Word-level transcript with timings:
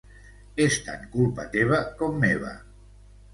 És 0.63 0.77
tant 0.87 1.03
culpa 1.17 1.45
teva 1.57 1.83
com 2.01 2.19
meva. 2.25 2.55